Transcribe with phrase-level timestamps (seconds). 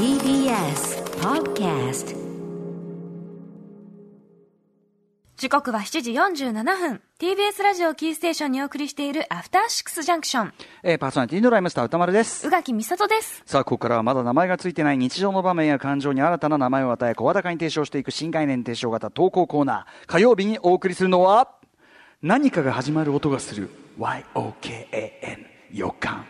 [0.00, 2.16] TBS Podcast
[5.36, 10.54] 時刻は7時47分 TBS ラジオキーステーションにお送りしているアフターシックスジャンクション
[10.84, 12.48] えーパーソナリティのライムスター歌丸です。
[12.48, 20.06] 宇垣美里ですさあ、ここからはまだ名前がついてない日常の場面や感情に新たな名前を与え、声高に提唱していく新概念提唱型投稿コーナー。
[20.06, 21.50] 火曜日にお送りするのは、
[22.22, 25.44] 何かが始まる音がする YOKAN
[25.74, 26.24] 予感。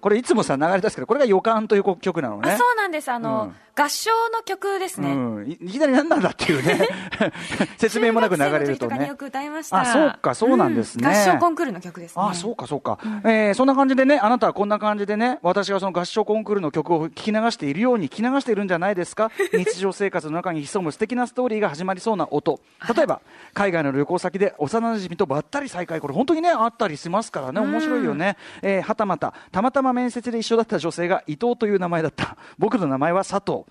[0.00, 2.52] これいつもさ流れ出すけど、これが予感という曲なのね。
[2.52, 3.10] あそうなんです。
[3.10, 3.54] あの、うん。
[3.82, 6.86] 合唱の曲ですね、うん、いいきなり何なんだっていうね。
[7.78, 9.06] 説明もなく流れるとね。
[9.06, 9.80] よく歌いました。
[9.80, 11.08] あそうかそうなんですね。
[11.08, 11.14] うん。
[11.14, 12.22] 合唱コンクールの曲ですね。
[12.22, 19.30] あそうかそうか、えーそんな感じでねあなたはこんな感じでね私がその合唱コンクールの曲を聞き流しているように聞き流しているんじゃないですか？
[19.54, 22.60] 日常生活の中に潜む素敵なストーリーが始まりそうな音。
[22.94, 23.20] 例えば
[23.54, 26.00] 海外の旅行先で幼馴染とばったり再会。
[26.00, 27.60] これ本当にねあったりしますからね。
[27.60, 32.36] 面白いよね、えーはたまたたまたま面接で一緒だった女性が伊藤という名前だった。
[32.58, 33.64] 僕の名前は佐藤。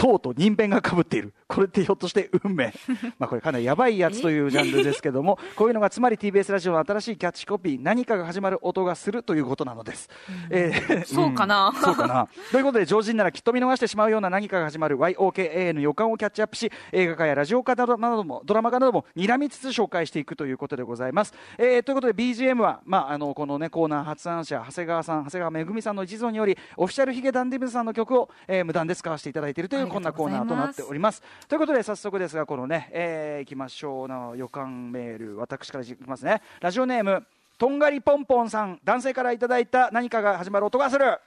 [0.00, 1.34] とうとう人弁がかぶっている。
[1.46, 2.72] これってひょっとして運命。
[3.18, 10.08] まあこれかなりやばいやつというジャンルですけども、こういうのがつまり TBS ラジオの新しいキャッチコピー、何かが始まる音がするということなのです。
[10.48, 12.28] えーそうかなうんそうかな。
[12.50, 21.34] ということで、常人ならきっと見逃してしまうような何かが始まる YOKA の予感をキャッチアップし、映画化やラジオ化などなども、ドラマ化なども睨みつつ紹介していくということでございます。
[21.58, 31.22] えーということで BGM は、まあ、あの、このね、コーナー発案者、長谷川さん、長谷川めぐみさんの一存により、オフィシャルヒゲダンディブズさんの曲を、えー無断で使わせていただいているという、こんなコーナーとなっております。
[31.48, 36.40] ということで、早速ですが、このね、えー、いきましょうの予感メール、私からいきますね。
[36.60, 37.26] ラジオネーム、
[37.58, 41.18] とんがりぽんぽんさん、男性からいただいた何かが始まる音がする。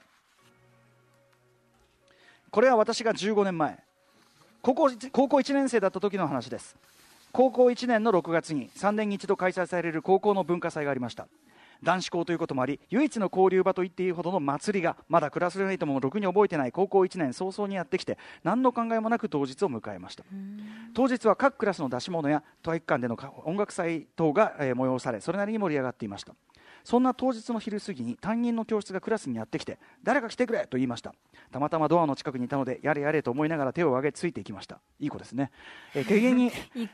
[2.54, 3.76] これは私が15年前
[4.62, 6.76] 高校高校1年生だった時の話です
[7.32, 11.26] 高校1年の6月に3年に一度開催される高校の文化祭がありました
[11.84, 20.24] 男子校ということもあり唯一の交流場と言っていいほどの祭りがまだクラスメイトもろくに覚えてない高校1年早々にやってきて何の考えもなく当日を迎えました。
[20.94, 26.34] 当日は各クラスの出し物や体育館での音楽祭等が、えー催されそれなりに盛り上がっていました。
[26.84, 31.14] そんな当日の昼過ぎに担任の教室がクラスにやってきて誰か来てくれと言いました。
[31.50, 34.80] たまたまドアの近くにいたのでやれやれと思いながら手を挙げついていきました。
[35.00, 35.50] いい子ですね、
[35.94, 36.88] えー、 軽減にいい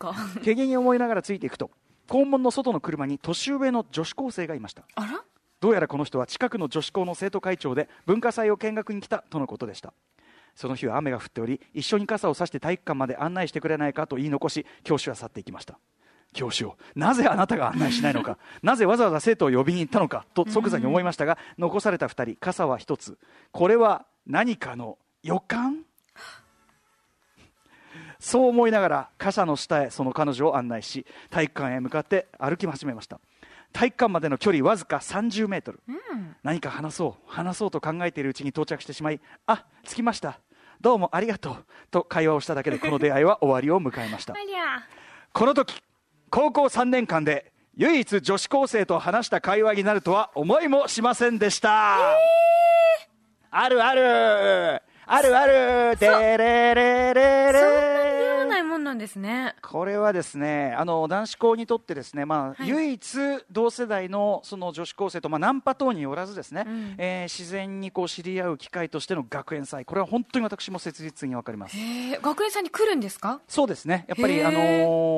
[0.69, 1.71] に思いながらついていくと
[2.11, 4.83] 校門の外の車に年上の女子高生がいました。
[4.97, 5.25] あら？
[5.61, 9.95] どうやらこの人は近くの女子校の生徒会長で文化祭を見学に来たとのことでした。
[10.57, 15.79] その日は雨が降っており一緒に傘を差して体育館まで案内してくれないかと言い残し教師は去っていきました。
[16.33, 23.19] 教師をなぜあなたが案内しないのか なぜわざわざ生徒を呼びに行ったのかと即座に思いましたが残された2人傘は1つ。
[23.53, 25.85] これは何かの予感？
[28.21, 33.19] そう思いながら傘の下へその彼女を案内し体育館へ向かって歩き始めました。
[33.73, 35.81] 体育館までの距離わずか30メートル、
[36.43, 40.41] 何か話そう話そうと考えているうちに到着してしまいあ着きました。
[40.81, 41.57] どうもありがとう
[41.91, 44.35] と会話をしただけでこの出会いは終わりを迎えました。
[45.33, 45.83] この時
[46.31, 51.99] 高校3年間で唯一女子高生と話した会話になるとは思いもしませんでした、
[53.51, 54.83] あるある
[55.13, 55.97] あるある。
[55.97, 59.57] でれれれそんなにないもんなんですね。
[59.61, 62.69] これはですねあの男子校にとってですね、まあはい。
[62.69, 63.19] 唯一
[63.51, 66.95] 同世代のその女子高生と、まあ、ナンパ等によらずですね、ん。
[66.99, 69.85] えー自然にこう知り合う機会としての学園祭。
[69.85, 71.77] これは本当に私も切実に分かります。
[72.23, 73.41] 学園祭に来るんですか？
[73.49, 74.05] そうですね。
[74.09, 74.59] やっぱりあの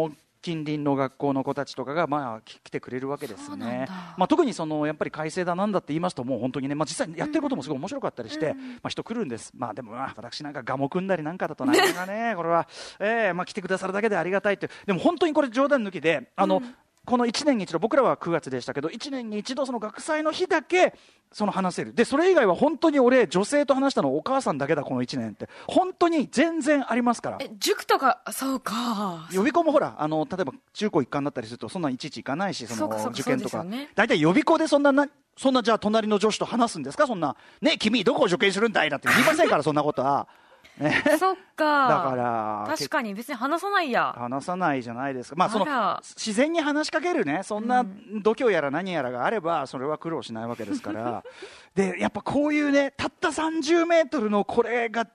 [0.08, 4.14] ー近隣の学校の子たちとかがまあき来てくれるわけですねだ。
[4.18, 9.52] まあ特にそのやっぱり改正だなんだって言いますともう本当にねまあ実際にやってることもすごい面白かったりして、まあ人来るんです。
[9.56, 12.66] まあでもまあ私なんかガモ組んだりなんかだとなかなかねこれは
[12.98, 16.60] えーまあ来てくださるだけでありがたいってでも本当にこれ冗談抜きであの。
[17.04, 20.94] この1年に一度僕らは9月でしたけど1年に一度その学祭の日だけ
[21.32, 21.94] その話せる。
[21.94, 25.48] でそれ以外は本当に俺女性と話したのお母さんだけだこの1年って。
[25.66, 27.38] 本当に全然ありますから。
[27.40, 29.28] え塾とかそうか。
[29.32, 33.64] 予備校もほらあの例えば中高一貫だったりするとそんなんいちいち行かないしその受験とか。
[33.94, 37.06] 大体予備校でそんななそんなじゃあ隣の女子と話すんですか？
[37.06, 37.34] そんな。
[37.62, 38.90] ね君どこを受験するんだい？
[38.90, 40.41] なんて言いませんからそんなことは、ね、
[41.18, 41.88] そっか。
[41.88, 44.14] だから確かに別に話さないや。
[44.16, 45.36] 話さないじゃないですか。
[45.36, 47.42] まあその自然に話しかけるね。
[47.42, 47.84] そんな
[48.22, 51.22] 度胸やら何やらがあればそれは苦労しないわけですから。
[51.74, 55.06] でやっぱこういうねたった30メートルのこれが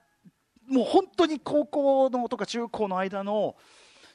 [0.66, 3.56] もう本当に高校のとか中高の間の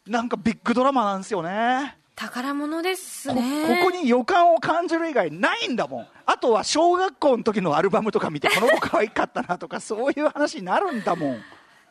[0.05, 1.97] なんかビッグドラマなんですよね。
[2.15, 6.07] 宝物ですこねここに予感を感じる以外ないんだもん。
[6.25, 11.41] あとは小学校の時のアルバムとか見てこの子可愛かったなとか そういう話になるんだもん。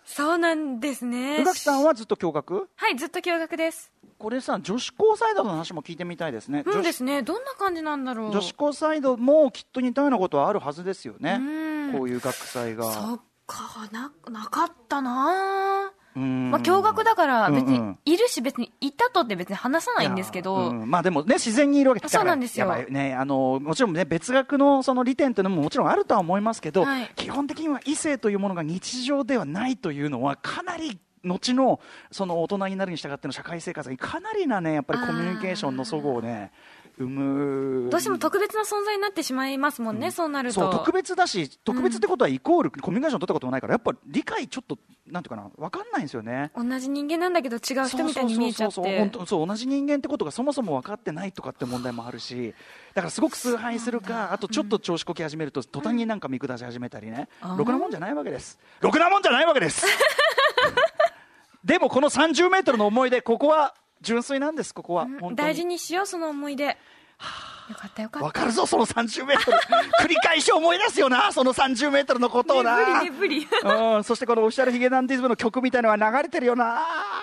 [0.05, 1.39] そうなんですね。
[1.39, 2.67] 宇垣さんはずっと驚愕？
[2.77, 3.93] はいずっと驚愕です。
[4.19, 7.23] これさ女子高サイドの話も聞いてみたいですね、女子うんですね。
[7.23, 8.31] どんな感じなんだろう。
[8.31, 11.43] 女子高サイドもきっと似たようなことはあるはずですよね、う
[11.89, 11.93] ん。
[11.93, 12.93] こういう学祭が。
[12.93, 15.91] そっかななかったな。
[15.97, 22.75] うんまあ驚愕だから別にいるし別にいたとって別に話さないんですけど、うんまあでもね自然にいるわけそうなんですよ。
[22.89, 27.11] ねあのもちろんね別学のその利点というのももちろんあるとは思いますけど、はい。
[27.17, 31.81] 基本的には異性というものが日常ではないというのはかなり後の
[32.11, 36.53] その大人になるに従っての社会生活にかなりなねやっぱりコミュニケーションの齟齬をね
[36.99, 37.91] 生む。
[37.91, 40.61] どうしても特別な存在になってしまいますもんね、そうなると。
[40.61, 46.51] そう特別だし特別ってことはイコールコミュニケーション取ったこともないからやっぱ理解ちょっとなんていうかな分かんないんですよね。
[46.57, 49.11] 同じ人間なんだけど違う人みたいに見えちゃって。
[49.13, 52.55] 当そう同じ人間ってことがそもそも分かってないとかって問題もあるし。
[52.95, 58.59] だからすごく崇拝するかあとちょっと調子こき始めると途端になんか見下し始めたりね、あーろくなもんじゃないわけです。
[58.81, 59.87] ろくなもんじゃないわけです。
[61.65, 65.05] でもこの30メートルの思い出ここは純粋なんですここは。
[65.05, 65.37] 本当に。
[65.37, 66.65] 大事にしようその思い出。
[66.67, 68.27] よかったよかった。
[68.27, 69.59] わかるぞその30メートル。
[70.03, 73.95] 繰り返し思い出すよなその30メートルのことをな、ね無理ね無理。
[73.97, 76.83] うん、そしてこのオフィシャルヒゲダンディズムの曲みたいのが流れてるよな。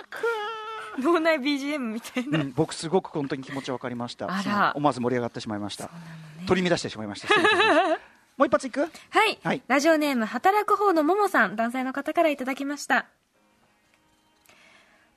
[0.09, 0.21] くー。
[1.03, 4.73] 脳内 BGM みたいな、うん、僕すごく本当に気持ち分かりました。
[4.75, 5.89] 思わず盛り上がってしまいました、
[6.47, 7.27] 取り乱してしまいました。
[8.37, 8.81] もう一発いく？
[9.11, 9.61] はい、はい。
[9.67, 11.55] ラジオネーム働く方のももさん。
[11.55, 13.05] 男性の方からいただきました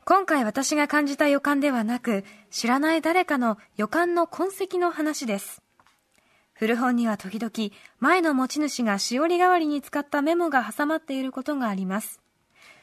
[0.04, 5.62] 今回私が感じた予感ではなく知らない誰かの予感の痕跡の話です
[6.54, 12.20] 古本には時々前の持ち主がしおり代わりに使ったメモが挟まっていることがあります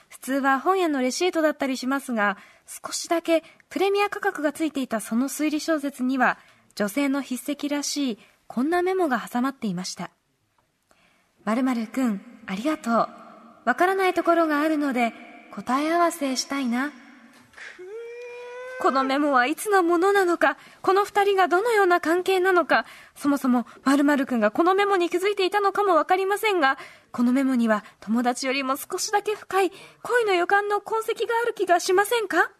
[0.09, 6.37] 普通は本屋のレシートだったりしますが少しだけプレミア価格がついていたその推理小説には
[6.75, 10.11] 女性の筆跡らしいこんなメモが挟まっていました
[11.45, 13.09] 〇〇くん、ありがとう。
[13.65, 15.13] わからないところがあるので、
[15.51, 16.91] 答え合わせしたいな。
[18.79, 22.85] このメモはいつのものなのか、この二人がどのような関係なのか、
[23.15, 26.77] そもそも〇〇くんがこのメモに気づいていたのかもわかりませんが、
[27.11, 29.71] このメモには友達よりも少しだけ深い
[30.01, 32.51] 恋の予感の痕跡がある気がしませんか？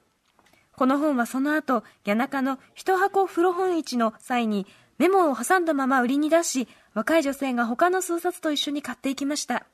[0.75, 4.67] この本はその後、谷中の一箱古本市の際に
[4.97, 9.65] メモを挟んだまま売りに出し、若い女性が他の数冊と一緒に買っていきました。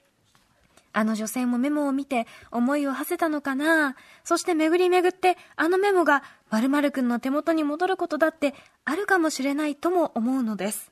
[0.97, 3.95] あの女性もメモを見て思いを馳せたのかな？
[4.23, 8.55] そして巡り巡ってあのメモが〇〇くんの手元に戻ることだって
[8.85, 10.91] あるかもしれないとも思うのです。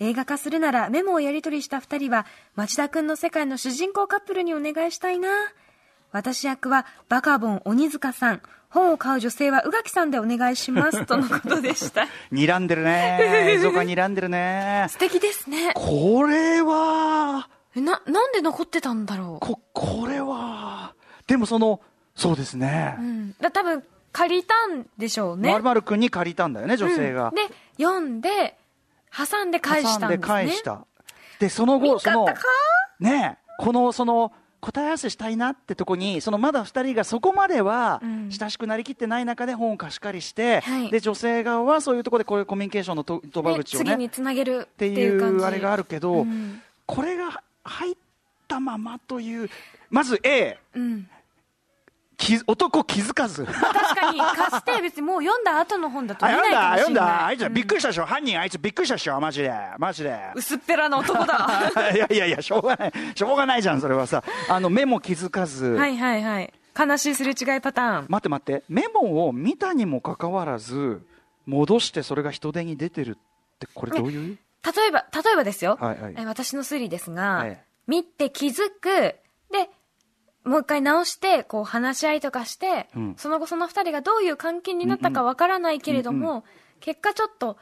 [0.00, 2.26] 映画化するならメモをやり取りした二人は
[2.56, 5.28] 町田くんの世界の主人公カップルにお願いしたいな。
[6.10, 8.42] 私役はバカボン鬼塚さん。
[8.68, 11.04] 本を買う女性は宇垣さんでお願いします。
[11.06, 12.06] とのことでした。
[12.32, 13.18] 睨んでるね
[13.50, 15.72] 映像が睨んでるね 素敵ですね。
[15.74, 19.46] これはえななんで残ってたんだろう？
[19.46, 20.94] ここれは
[21.26, 21.80] でもその
[22.14, 22.96] そうですね。
[22.98, 23.82] うん、だ多分
[24.12, 25.50] 借りたんでしょうね。
[25.50, 27.42] まるまるくんに借りたんだよね女性が、うんで
[27.78, 28.58] 読んで
[29.10, 30.26] 挟んで返したんですね。
[30.26, 30.86] 返した。
[31.38, 32.26] でその後その
[33.00, 38.30] ねえこのその答え合わせしたいなってとこにそのまだ2人がそこまではうん。
[38.30, 40.90] 親しくなりきってない中で本を貸し借りして、はい。
[40.90, 45.44] で女性側はそういうところでこういうコミュニケーションのとね口をね次につなげるっってていいう感じ。
[45.44, 46.60] うあれがあるけど、うん。
[46.86, 47.94] これが入っ
[48.48, 49.48] たままという
[49.90, 51.08] まず A うん。
[52.18, 53.44] き男気づかず。
[53.44, 53.60] 確
[53.96, 54.20] かに。
[54.20, 57.26] 貸して別にもう読んだ後の本だとあ見ないかもしれ読んだ読んだ。
[57.26, 59.18] あいつびっくりしたでしょ、犯人あいつびっくりしたでしょ？
[59.20, 59.52] マジで。
[59.78, 60.16] マジで。
[60.36, 61.72] 薄っぺらな男だ。
[61.94, 62.92] いやいやいやしょうがない。
[63.14, 64.22] しょうがないじゃんそれはさ。
[64.48, 66.52] あの目も気づかず、はいはいはい。
[66.78, 68.06] 悲しいすれ違いパターン。
[68.08, 68.62] 待って待って。
[68.68, 71.04] メモを見たにもかかわらず
[71.46, 76.14] 戻してそれが人手に出てるってこれどういう、例えば例えばですよ、はいはい。
[76.16, 77.64] え私の推理ですが、はい。
[77.86, 79.16] 見て気づく。
[79.50, 79.68] で
[80.44, 83.14] もう一回直してこう話し合いとかして、うん。
[83.16, 86.42] その後その二人がどういう関係になったかわからないけれども、うん
[86.80, 87.56] 結果ちょっと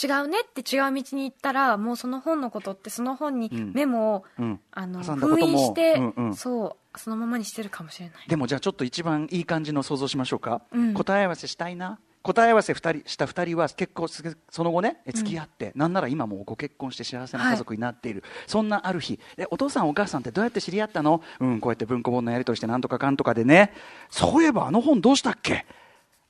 [0.00, 3.72] 違うねって違う道に行ったらもうその本のことってその本にうん。
[3.74, 4.60] メモを、うん。
[4.70, 6.34] あの封印して、うんうん。
[6.36, 8.28] そうそのままにしてるかもしれない。
[8.28, 10.94] でもじゃあちょっと一番いい感じの想像しましょうか、うん。
[10.94, 19.20] 答え合わせしたいな答え合わせ二人した2人は結構その後ね付き合って、なんなら今もご結婚して幸せな家族になっている、そんなある日。
[19.36, 21.22] でお父さんお母さんってどうやって知り合ったの？
[21.38, 23.74] うんこうやって文庫本のやり取りしてなんとかかんとかでね。
[24.08, 25.66] そういえばあの本どうしたっけ？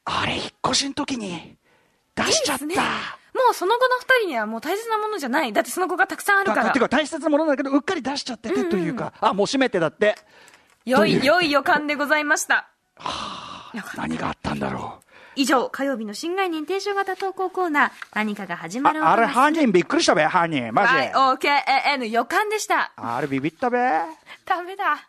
[0.05, 1.57] あれ引っ越しの時に。
[2.17, 2.65] 出しちゃった。
[2.65, 2.71] も
[3.51, 5.53] うその後の二人にはもう大切なものじゃない。
[5.53, 6.65] だってその子がたくさんあるから。
[6.65, 10.17] だていうか大切なものだけどうっかり出しちゃっててというか、あもう閉めてだって。
[10.85, 11.23] 良という。
[11.23, 12.69] い良い予感でございました。
[13.75, 14.03] よかった。
[14.03, 15.04] 何があったんだろう
[15.37, 22.93] 以上火曜日の新概念提唱型投稿コーナー何かが始まるああれ犯人びっくりしたべ犯人マジで、YOKAN 予感でした。
[22.97, 23.79] あれビビったべ。
[24.45, 25.09] ダメだ。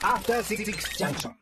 [0.00, 0.64] After Six
[0.98, 1.30] Junction.